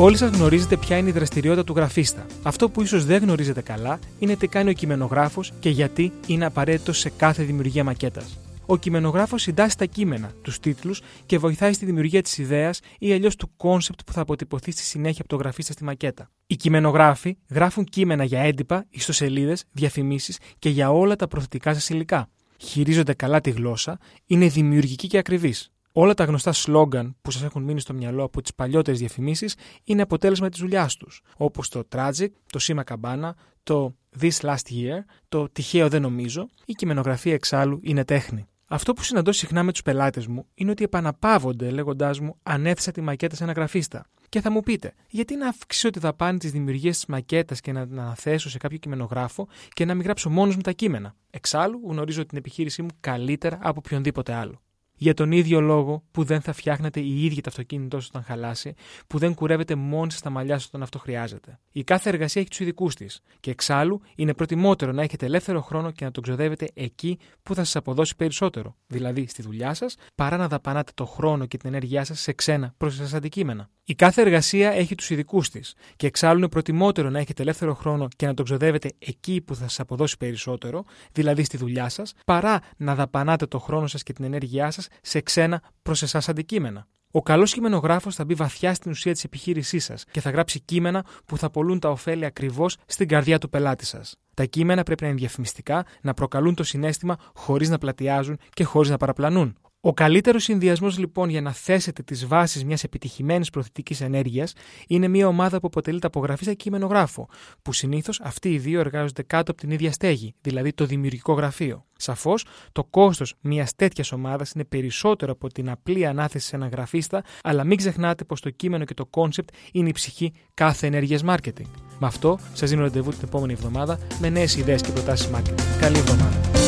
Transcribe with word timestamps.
Όλοι 0.00 0.16
σας 0.16 0.30
γνωρίζετε 0.30 0.76
ποια 0.76 0.96
είναι 0.96 1.08
η 1.08 1.12
δραστηριότητα 1.12 1.64
του 1.64 1.72
γραφίστα. 1.72 2.26
Αυτό 2.42 2.70
που 2.70 2.82
ίσως 2.82 3.04
δεν 3.04 3.22
γνωρίζετε 3.22 3.60
καλά 3.60 3.98
είναι 4.18 4.36
τι 4.36 4.46
κάνει 4.46 4.70
ο 4.70 4.72
κειμενογράφος 4.72 5.52
και 5.60 5.70
γιατί 5.70 6.12
είναι 6.26 6.44
απαραίτητο 6.44 6.92
σε 6.92 7.10
κάθε 7.10 7.42
δημιουργία 7.42 7.84
μακέτας. 7.84 8.38
Ο 8.66 8.76
κειμενογράφος 8.76 9.42
συντάσσει 9.42 9.76
τα 9.76 9.84
κείμενα, 9.84 10.32
τους 10.42 10.60
τίτλους 10.60 11.00
και 11.26 11.38
βοηθάει 11.38 11.72
στη 11.72 11.84
δημιουργία 11.84 12.22
της 12.22 12.38
ιδέας 12.38 12.80
ή 12.98 13.12
αλλιώς 13.12 13.36
του 13.36 13.50
κόνσεπτ 13.56 14.00
που 14.06 14.12
θα 14.12 14.20
αποτυπωθεί 14.20 14.70
στη 14.70 14.82
συνέχεια 14.82 15.20
από 15.20 15.28
το 15.28 15.36
γραφίστα 15.36 15.72
στη 15.72 15.84
μακέτα. 15.84 16.30
Οι 16.46 16.56
κειμενογράφοι 16.56 17.36
γράφουν 17.50 17.84
κείμενα 17.84 18.24
για 18.24 18.40
έντυπα, 18.40 18.86
ιστοσελίδες, 18.90 19.64
διαφημίσεις 19.72 20.38
και 20.58 20.68
για 20.68 20.90
όλα 20.90 21.16
τα 21.16 21.28
προωθητικά 21.28 21.74
σας 21.74 21.88
υλικά. 21.88 22.28
Χειρίζονται 22.58 23.14
καλά 23.14 23.40
τη 23.40 23.50
γλώσσα, 23.50 23.98
είναι 24.26 24.48
δημιουργικοί 24.48 25.06
και 25.06 25.18
ακριβείς. 25.18 25.72
Όλα 26.00 26.14
τα 26.14 26.24
γνωστά 26.24 26.52
σλόγκαν 26.52 27.16
που 27.22 27.30
σας 27.30 27.42
έχουν 27.42 27.62
μείνει 27.62 27.80
στο 27.80 27.94
μυαλό 27.94 28.22
από 28.22 28.42
τις 28.42 28.54
παλιότερες 28.54 28.98
διαφημίσεις 28.98 29.54
είναι 29.84 30.02
αποτέλεσμα 30.02 30.48
της 30.48 30.60
δουλειάς 30.60 30.96
τους, 30.96 31.22
όπως 31.36 31.68
το 31.68 31.82
Tragic, 31.94 32.28
το 32.52 32.58
Σήμα 32.58 32.82
Καμπάνα, 32.82 33.36
το 33.62 33.94
This 34.20 34.40
Last 34.40 34.54
Year, 34.54 34.98
το 35.28 35.48
Τυχαίο 35.48 35.88
Δεν 35.88 36.02
Νομίζω, 36.02 36.48
η 36.64 36.72
κειμενογραφία 36.72 37.34
εξάλλου 37.34 37.78
είναι 37.82 38.04
τέχνη. 38.04 38.46
Αυτό 38.66 38.92
που 38.92 39.02
συναντώ 39.02 39.32
συχνά 39.32 39.62
με 39.62 39.72
τους 39.72 39.82
πελάτες 39.82 40.26
μου 40.26 40.46
είναι 40.54 40.70
ότι 40.70 40.84
επαναπαύονται 40.84 41.70
λέγοντάς 41.70 42.20
μου 42.20 42.38
αν 42.42 42.66
έθεσα 42.66 42.90
τη 42.90 43.00
μακέτα 43.00 43.36
σε 43.36 43.44
ένα 43.44 43.52
γραφίστα. 43.52 44.06
Και 44.28 44.40
θα 44.40 44.50
μου 44.50 44.60
πείτε, 44.60 44.92
γιατί 45.08 45.36
να 45.36 45.48
αυξήσω 45.48 45.90
τη 45.90 45.98
δαπάνη 45.98 46.38
της 46.38 46.50
δημιουργίας 46.50 46.96
της 46.96 47.06
μακέτας 47.06 47.60
και 47.60 47.72
να 47.72 47.86
την 47.86 48.00
αναθέσω 48.00 48.50
σε 48.50 48.58
κάποιο 48.58 48.78
κειμενογράφο 48.78 49.48
και 49.68 49.84
να 49.84 49.94
μην 49.94 50.04
γράψω 50.04 50.30
μόνος 50.30 50.56
μου 50.56 50.62
τα 50.62 50.72
κείμενα; 50.72 51.14
Εξάλλου, 51.30 51.80
γνωρίζω 51.88 52.26
την 52.26 52.38
επιχείρησή 52.38 52.82
μου 52.82 52.88
καλύτερα 53.00 53.58
από 53.62 53.80
οποιονδήποτε 53.84 54.32
άλλο 54.32 54.62
για 54.98 55.14
τον 55.14 55.32
ίδιο 55.32 55.60
λόγο 55.60 56.02
που 56.10 56.24
δεν 56.24 56.40
θα 56.40 56.52
φτιάχνετε 56.52 57.00
οι 57.00 57.24
ίδιοι 57.24 57.40
το 57.40 57.48
αυτοκίνητό 57.48 58.00
σας 58.00 58.08
όταν 58.08 58.22
χαλάσει, 58.22 58.74
που 59.06 59.18
δεν 59.18 59.34
κουρεύετε 59.34 59.74
μόνοι 59.74 60.12
σας 60.12 60.20
τα 60.20 60.30
μαλλιά 60.30 60.58
σας 60.58 60.66
όταν 60.66 60.82
αυτό 60.82 60.98
χρειάζεται. 60.98 61.58
Η 61.72 61.84
κάθε 61.84 62.08
εργασία 62.08 62.40
έχει 62.40 62.50
τους 62.50 62.60
ειδικούς 62.60 62.94
της. 62.94 63.20
Και 63.40 63.50
εξάλλου 63.50 64.00
είναι 64.14 64.34
προτιμότερο 64.34 64.92
να 64.92 65.02
έχετε 65.02 65.26
ελεύθερο 65.26 65.60
χρόνο 65.60 65.90
και 65.90 66.04
να 66.04 66.10
τον 66.10 66.22
ξοδεύετε 66.22 66.68
εκεί 66.74 67.18
που 67.42 67.54
θα 67.54 67.64
σας 67.64 67.76
αποδώσει 67.76 68.16
περισσότερο, 68.16 68.76
δηλαδή 68.86 69.26
στη 69.26 69.42
δουλειά 69.42 69.74
σας, 69.74 69.96
παρά 70.14 70.36
να 70.36 70.48
δαπανάτε 70.48 70.92
το 70.94 71.06
χρόνο 71.06 71.46
και 71.46 71.56
την 71.56 71.68
ενέργειά 71.68 72.04
σας 72.04 72.20
σε 72.20 72.32
ξένα 72.32 72.74
προς 72.76 73.00
εσά 73.00 73.16
αντικείμενα. 73.16 73.70
Η 73.84 73.94
κάθε 73.94 74.20
εργασία 74.20 74.70
έχει 74.70 74.94
τους 74.94 75.10
ειδικούς 75.10 75.50
της. 75.50 75.74
Και 75.96 76.06
εξάλλου 76.06 76.38
είναι 76.38 76.48
προτιμότερο 76.48 77.10
να 77.10 77.18
έχετε 77.18 77.42
ελεύθερο 77.42 77.74
χρόνο 77.74 78.08
και 78.16 78.26
να 78.26 78.34
τον 78.34 78.44
ξοδεύετε 78.44 78.92
εκεί 78.98 79.40
που 79.40 79.54
θα 79.54 79.62
σας 79.62 79.80
αποδώσει 79.80 80.16
περισσότερο, 80.16 80.84
δηλαδή 81.12 81.44
στη 81.44 81.56
δουλειά 81.56 81.88
σας, 81.88 82.14
παρά 82.24 82.60
να 82.76 82.94
δαπανάτε 82.94 83.46
το 83.46 83.58
χρόνο 83.58 83.86
σας 83.86 84.02
και 84.02 84.12
την 84.12 84.24
ενέργειά 84.24 84.70
σας 84.70 84.87
σε 85.02 85.20
ξένα 85.20 85.62
προς 85.82 86.02
εσάς 86.02 86.28
αντικείμενα. 86.28 86.86
Ο 87.10 87.22
καλός 87.22 87.52
κειμενογράφος 87.52 88.14
θα 88.14 88.24
μπει 88.24 88.34
βαθιά 88.34 88.74
στην 88.74 88.90
ουσία 88.90 89.12
της 89.12 89.24
επιχείρησής 89.24 89.84
σας 89.84 90.04
και 90.10 90.20
θα 90.20 90.30
γράψει 90.30 90.60
κείμενα 90.60 91.04
που 91.24 91.38
θα 91.38 91.50
πολλούν 91.50 91.78
τα 91.78 91.90
ωφέλη 91.90 92.24
ακριβώς 92.24 92.76
στην 92.86 93.08
καρδιά 93.08 93.38
του 93.38 93.48
πελάτη 93.48 93.84
σας. 93.84 94.16
Τα 94.34 94.44
κείμενα 94.44 94.82
πρέπει 94.82 95.02
να 95.02 95.08
είναι 95.08 95.18
διαφημιστικά, 95.18 95.84
να 96.00 96.14
προκαλούν 96.14 96.54
το 96.54 96.62
συνέστημα 96.64 97.16
χωρίς 97.34 97.68
να 97.68 97.78
πλατιάζουν 97.78 98.38
και 98.50 98.64
χωρίς 98.64 98.90
να 98.90 98.96
παραπλανούν. 98.96 99.56
Ο 99.80 99.94
καλύτερος 99.94 100.42
συνδυασμός 100.42 100.98
λοιπόν 100.98 101.28
για 101.28 101.40
να 101.40 101.52
θέσετε 101.52 102.02
τις 102.02 102.26
βάσεις 102.26 102.64
μιας 102.64 102.84
επιτυχημένης 102.84 103.50
προθετικής 103.50 104.00
ενέργειας 104.00 104.52
είναι 104.86 105.08
μια 105.08 105.26
ομάδα 105.26 105.60
που 105.60 105.66
αποτελείται 105.66 106.06
από 106.06 106.20
γραφίστα 106.20 106.44
και 106.44 106.54
κειμενογράφο, 106.54 107.28
που 107.62 107.72
συνήθως 107.72 108.20
αυτοί 108.20 108.52
οι 108.52 108.58
δύο 108.58 108.80
εργάζονται 108.80 109.22
κάτω 109.22 109.50
από 109.50 109.60
την 109.60 109.70
ίδια 109.70 109.92
στέγη, 109.92 110.34
δηλαδή 110.40 110.72
το 110.72 110.86
δημιουργικό 110.86 111.32
γραφείο. 111.32 111.84
Σαφώς, 111.96 112.44
το 112.72 112.84
κόστος 112.84 113.34
μιας 113.40 113.74
τέτοιας 113.74 114.12
ομάδας 114.12 114.50
είναι 114.50 114.64
περισσότερο 114.64 115.32
από 115.32 115.48
την 115.48 115.70
απλή 115.70 116.06
ανάθεση 116.06 116.46
σε 116.46 116.56
ένα 116.56 116.68
γραφίστα, 116.68 117.24
αλλά 117.42 117.64
μην 117.64 117.76
ξεχνάτε 117.76 118.24
πως 118.24 118.40
το 118.40 118.50
κείμενο 118.50 118.84
και 118.84 118.94
το 118.94 119.06
κόνσεπτ 119.06 119.48
είναι 119.72 119.88
η 119.88 119.92
ψυχή 119.92 120.32
κάθε 120.54 120.86
ενέργειας 120.86 121.22
marketing. 121.26 121.70
Με 121.98 122.06
αυτό, 122.06 122.38
σας 122.52 122.70
δίνω 122.70 122.82
ραντεβού 122.82 123.10
την 123.10 123.20
επόμενη 123.24 123.52
εβδομάδα 123.52 123.98
με 124.20 124.28
νέες 124.28 124.56
ιδέες 124.56 124.82
και 124.82 124.90
προτάσεις 124.90 125.30
marketing. 125.34 125.78
Καλή 125.80 125.98
εβδομάδα. 125.98 126.67